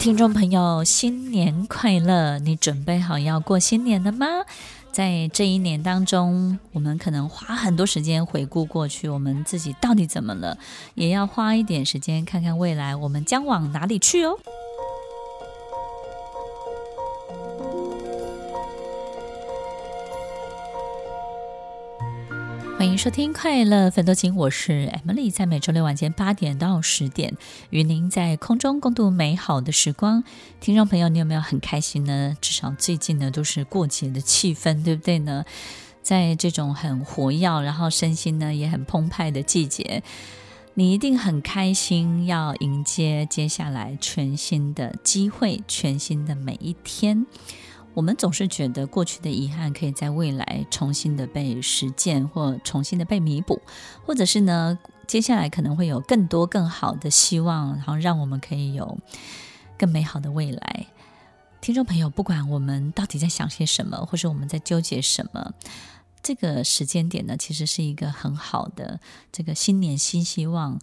[0.00, 2.38] 听众朋友，新年快乐！
[2.38, 4.26] 你准备好要过新年了吗？
[4.90, 10.56] 在这一年当中，我们可能花很多时间回顾过去，我们自己到底怎么了？
[10.94, 14.38] 也要花一点时间看看未来，我们将往哪里去哦。
[22.80, 27.36] 欢迎收听《快乐奋斗金》，我是 Emily，在每周六晚间八点到十点，
[27.68, 30.24] 与您在空中共度美好的时光。
[30.60, 32.34] 听众朋友，你有没有很开心呢？
[32.40, 35.44] 至少最近呢，都是过节的气氛，对不对呢？
[36.00, 40.02] 在这种很活跃，然后身心呢也很澎湃的季节，
[40.72, 47.26] 你一定很开心，要迎接接下来全新的机会，全新的每一天。
[47.92, 53.60] 我们总是觉得过去的遗憾可以在未来重新的被实践，或重新的被弥补，
[54.06, 58.98] 或者是呢，接下来可能会有更多更好的希望，然后让我们可以有
[59.76, 60.86] 更美好的未来。
[61.60, 65.52] 听众朋友，不管我们到底在想些什么，或是我们在纠结什么，
[66.22, 70.78] 这个时间点呢，其实是一个很好的这个新年新希望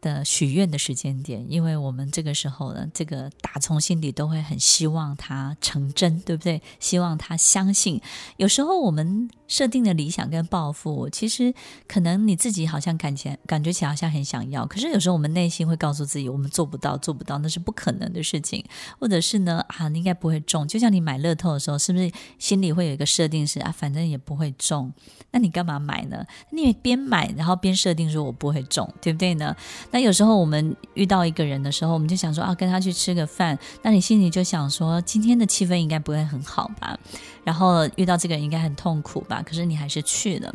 [0.00, 6.62] 的许愿的时间点，因为我们这个时候呢，这个打从心底都会很希望它成真，对不对？
[6.78, 8.00] 希望他相信。
[8.36, 11.52] 有时候我们设定的理想跟抱负，其实
[11.86, 18.64] 可能你自己好像感觉感觉起来好像很想要，可是有时候我们内心会告诉自己，我们做不到，做不到，那是不可能的事情。
[18.98, 20.66] 或者是呢，啊，应该不会中。
[20.66, 24.92] 就像你买乐透的时候，是不是心里会有一个设定是啊，反正也不会中，
[25.32, 26.24] 那你干嘛买呢？
[26.50, 29.54] 你边买然后边设定说我不会中，对不对呢？
[29.90, 33.58] 那有时候我们遇到一个人的时候，我们就想说啊，跟他去吃个饭。
[33.82, 36.98] 那你心里就想说，今天的气氛应该不会很好吧？
[37.44, 39.42] 然后遇到这个人应该很痛苦吧？
[39.44, 40.52] 可是你还是去了。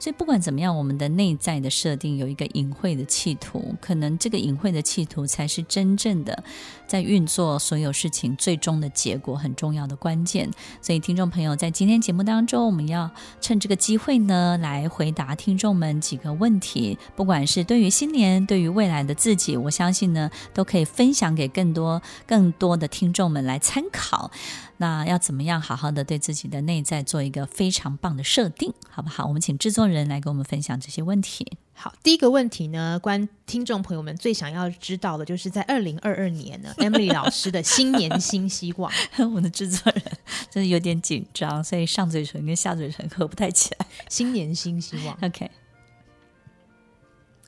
[0.00, 6.44] 所以不管怎么样，我们的内在的设定有一个隐晦的企图，可能这个隐晦的企图才是真正的
[6.86, 10.48] 在运作所有事情最终的结果很重要的关键。
[10.80, 13.10] 所以听众朋友，在今天节目当中，我们要
[13.40, 16.96] 趁这个机会呢，来回答听众们几个问题。
[17.16, 24.30] 不管是对于新年，对于未来的自己，我相信呢，都可以分享给更多更多的听众们来参考。
[24.78, 29.26] 那要怎么样好好的对自己的内在做一个非常棒的设定，好不好？
[29.26, 31.58] 我们请制作人来给我们分享这些问题。
[31.74, 38.90] 好，第一个问题呢，观听众朋友们最想要知道的，就是在二零二二年呢， Emily 老师的新年新希望。
[39.34, 40.02] 我的制作人
[40.50, 43.86] 真的有点紧张，所以上嘴唇跟下嘴唇合不太起来。
[44.08, 45.50] 新年新希望，OK。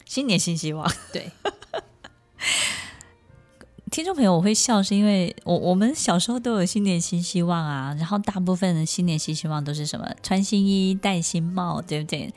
[0.05, 1.31] 新年新希望，对。
[3.91, 10.09] 听众朋友，我会笑是因为我我们小时候都有新年新希望啊，然后大部分的新年新希望都是什么？
[10.23, 12.33] 穿新衣、戴新帽，对不对？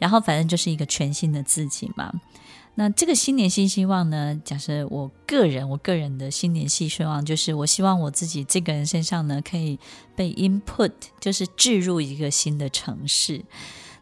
[0.00, 2.12] 然后反正就是一个全新的自己嘛。
[2.74, 4.40] 那这个新年新希望呢？
[4.44, 9.78] 假设我个人，我个人的新年新希望就是，我希望我自己这个人身上呢，可以
[10.16, 13.44] 被 input，就是置入一个新的城市。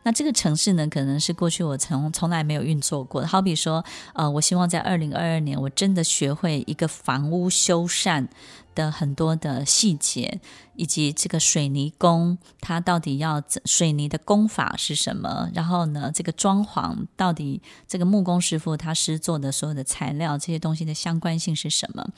[0.07, 3.27] 那这个城市呢，可能是过去我从从来没有运作过。
[3.27, 3.85] 好比说，
[4.15, 8.29] 呃，我希望在二零二二年，我真的学会一个房屋修缮
[8.73, 10.41] 的很多的细节，
[10.77, 15.51] 以及这个水泥工他到底要水泥的工法是什么？
[15.53, 22.09] 然后呢，这个装潢到底这个木工师傅他师做的所有的材料这些东西的相关性是什么？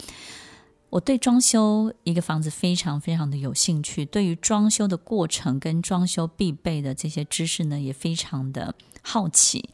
[0.91, 9.69] 我对装修一个房子非常非常的有兴趣，对于装修的过程跟装修必备的这些知识呢，也非常的好奇。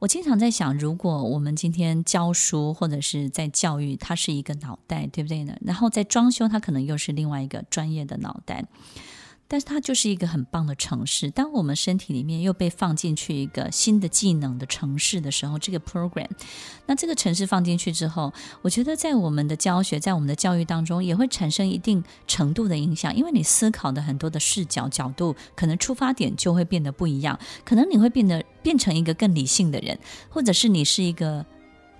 [0.00, 5.56] 我经常在想，如果我们今天教书或者是在教育，它是一个脑袋，对不对呢？
[5.60, 8.64] 然后在装修，它可能又是另外一个专业的脑袋。
[9.52, 11.30] 但是它就是一个很棒的城市。
[11.30, 16.30] 当我们身体里面又被放进去一个新的技能的城市的时候，这个 program，
[16.86, 18.32] 那这个城市放进去之后，
[18.62, 23.14] 我觉得在我们的教学，在我们的教育当中，也会产生一定程度的影响。
[23.14, 27.38] 因为你思考的很多的视角角度，可能出发点就会变得不一样。
[27.62, 29.98] 可能你会变得变成一个更理性的人，
[30.30, 31.44] 或者是你是一个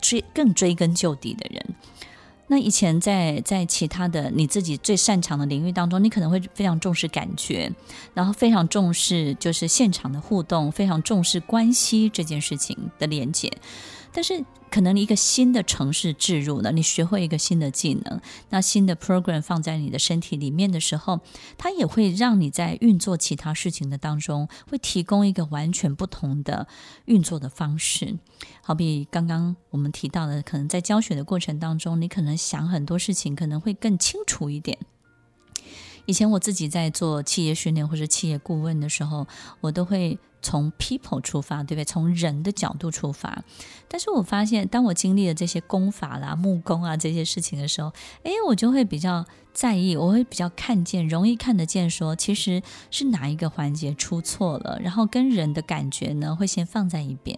[0.01, 1.63] 追更追根究底的人。
[2.53, 7.73] 那以前在在其他的你自己最擅长的领域当中，你可能会非常重视感觉，
[8.13, 13.51] 然后非常重视就是现场的互动，非常重视关系这件事情的连接。
[14.13, 18.21] 但是，可能一个新的城市置入了，你学会一个新的技能，
[18.51, 21.21] 那新的 program 放在你的身体里面的时候，
[21.57, 26.67] 它也会让你在运作其他事情的当中，会提供一个完全不同的
[27.07, 28.19] 运作的方式。
[28.63, 34.79] 好比刚刚我们提到的，可能在教学的过程当中，你可能想很多事情可能会更清楚一点。
[36.07, 39.27] 以前我自己在做企业训练或者企业顾问的时候，
[39.63, 40.19] 我都会。
[40.43, 41.85] 从 people 出发，对不对？
[41.85, 43.43] 从人的角度出发，
[43.89, 47.93] 但是我发现，当我经历了这些功法啦、木工啊这些事情的时候，
[48.25, 49.25] 哎，我就会比较。
[49.55, 57.37] 在意，我会比较看见，容易看得见说，说其实是哪一个环节出错了，然后跟人的感觉呢，会先放在一边。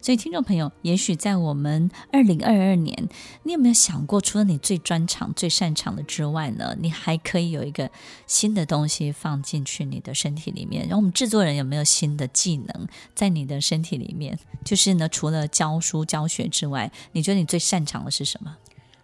[0.00, 3.10] 所以，听众朋友，也许在我们二零二二年，
[3.42, 7.90] 你有没有想过，除了你最专长、最擅长的之外呢，你还可以有一个
[8.26, 10.84] 新的东西放进去你的身体里面？
[10.84, 14.38] 然后，我们制作人有没有新的技能在你的身体里面？
[14.64, 18.56] 就是呢，除了教书教学之外，你觉得你最擅长的是什么？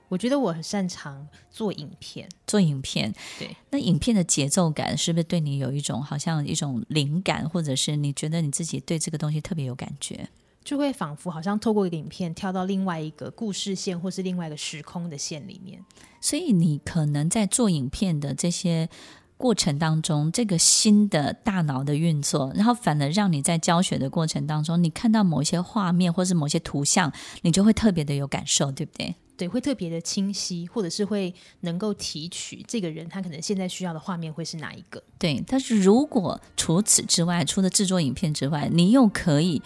[0.09, 3.13] 我觉得我很擅长做影片，做影片。
[3.39, 10.29] 对，那影片的节奏感是不是对你有一种好像一种灵感，或者是你觉得你自己对这个东西特别有感觉，
[10.65, 15.85] 就会仿佛好像透过一个影片跳到另外一个故事线，或是另外一个时空的线里面。
[16.21, 18.89] 所以你可能在做影片的这些
[19.37, 27.13] 过程当中，这个新的大脑的运作，然后反而让你在教学的过程当中，你看到某一些画面或是某些图像，
[27.43, 29.15] 你就会特别的有感受，对不对？
[29.37, 35.03] 对，会特别的清晰，或者是会能够提取这个人他可能现在需要的画面会是哪一个？
[35.19, 39.61] 对，但是如果除此之外，除了制作影片之外，你又可以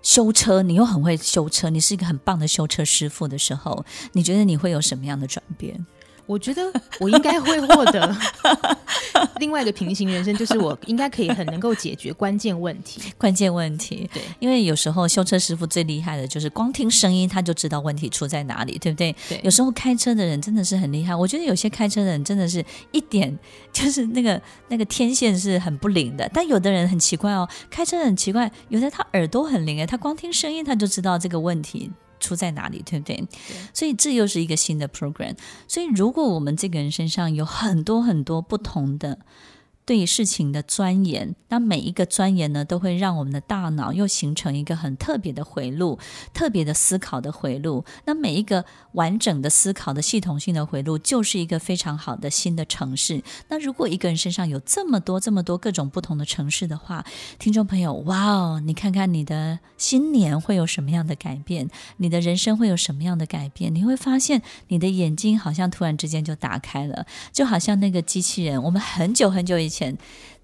[0.00, 5.84] 修车，你又很会修车，你是一个很棒的修车师傅的时候，你觉得你会有什么样的转变？
[6.32, 6.62] 我觉得
[6.98, 8.16] 我应该会获得
[9.36, 13.02] 另外一个平行人生，就是我应该可以很能够解决关键问题。
[13.18, 19.14] 关键问题，对，因为有时候修车师傅最厉害的就是光听声音他就知道问题出在哪里，对不对？
[19.28, 19.38] 对。
[19.44, 23.38] 有时候开车的人真的是很厉害，我觉得有些开车的人真的是一点
[23.70, 31.90] 就是那个那个天线是很不灵的，但有的人很奇怪哦，开车很奇怪，有的他耳朵很灵哎，他光听声音他就知道这个问题。
[32.22, 33.16] 出在哪里，对不对？
[33.16, 33.28] 对。
[33.74, 35.36] 所以这又是一个新的 program。
[35.68, 39.18] 所以如果我们这个人身上有很多很多不同的。
[39.92, 45.98] 对于事情的钻研，那每一个钻研呢，都会让我们的大脑又形成一个很特别的回路，
[46.32, 47.84] 特别的思考的回路。
[48.06, 53.22] 那每一个完整的思考的系统性的回路，就是一个非常好的新的城市。
[53.50, 57.04] 那如果一个人身上有这么多、这么多各种不同的城市的话，
[57.38, 61.68] 听众朋友，哇哦，你看看你的新年会有什么样的改变？
[61.98, 63.74] 你的人生会有什么样的改变？
[63.74, 68.62] 你会发现你的眼睛好像突然之间就打开了，就好像那个机器人。
[68.62, 69.81] 我们很久很久以前。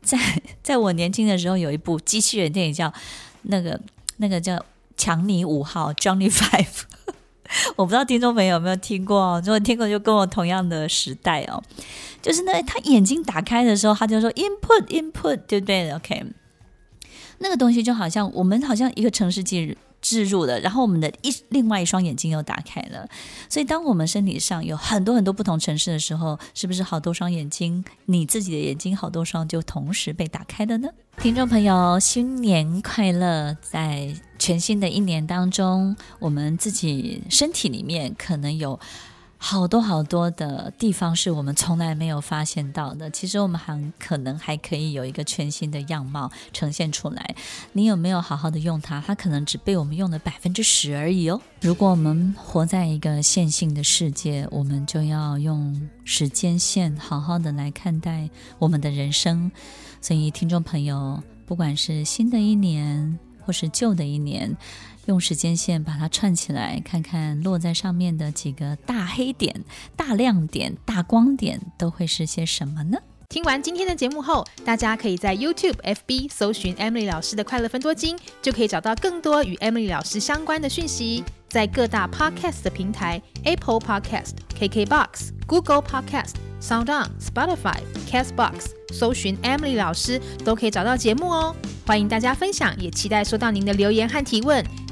[0.02, 0.19] 在
[0.62, 2.93] 在我年轻的时候，有一部机器人电影叫
[3.43, 3.79] 那个
[4.17, 4.64] 那个叫
[4.96, 6.82] 强尼五号 Johnny Five，
[7.76, 9.43] 我不知道听众朋友有没有听过哦？
[9.44, 11.62] 如果听过，就跟我同样的时代哦。
[12.20, 16.25] 就是呢，他眼睛打开的时候，他就说 Input Input，对不对？OK，
[17.38, 19.75] 那个东西就好像我们好像一个城市记录。
[20.00, 23.08] 置入的，然后我们的一另外一双眼睛又打开了，
[23.48, 30.88] 所以当我们身体上有很多很多不同城市的时候，是不是好多双眼睛，你自己的眼睛好多双就同时被打开了呢？
[31.18, 33.56] 听众朋友，新年快乐！
[33.60, 38.78] 在全新的一年当中，我们自己身体里面可能有。
[39.40, 43.09] 好多好多的地方是我们从来没有发现到的。
[43.09, 47.37] 其实我们还可能还可以有一个全新的样貌呈现出来。
[47.73, 49.00] 你有没有好好的用它？
[49.00, 51.40] 它可能只被我们用了百分之十而已哦。
[51.61, 58.28] 如果我们活在一个线性的世界，我们就要用时间线好好的来看待
[58.59, 59.50] 我们的人生。
[60.00, 64.57] 所以，听众朋友，不管是新的一年或是旧的一年。
[65.08, 69.64] 用时间线把它串起来，看看落在上面的几个大黑点、
[69.96, 72.98] 大亮点、大光点都会是些什么呢？
[73.30, 81.24] 听完今天的节目后，大家可以在 YouTube、FB 搜寻 Emily 老师的快乐分多金，就可以找到更多与 Emily 老师相关的讯息。
[81.48, 91.56] 在各大 Podcast 的平台，Apple Podcast、KKBox、Google Podcast、SoundOn、Spotify、Castbox 搜寻 Emily 老师都可以找到节目哦。
[91.86, 94.62] 欢迎大家分享，也期待收到您的留言和提问。